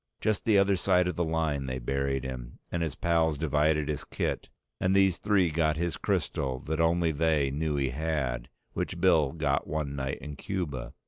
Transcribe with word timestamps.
Just 0.19 0.45
the 0.45 0.57
other 0.57 0.77
side 0.77 1.07
of 1.07 1.15
the 1.15 1.23
line 1.23 1.67
they 1.67 1.77
buried 1.77 2.23
him, 2.23 2.57
and 2.71 2.81
his 2.81 2.95
pals 2.95 3.37
divided 3.37 3.87
his 3.87 4.03
kit, 4.03 4.49
and 4.79 4.95
these 4.95 5.19
three 5.19 5.51
got 5.51 5.77
his 5.77 5.95
crystal 5.95 6.57
that 6.61 6.81
only 6.81 7.11
they 7.11 7.51
knew 7.51 7.75
he 7.75 7.89
had, 7.91 8.49
which 8.73 8.99
Bill 8.99 9.31
got 9.31 9.67
one 9.67 9.95
night 9.95 10.17
in 10.17 10.37
Cuba. 10.37 10.93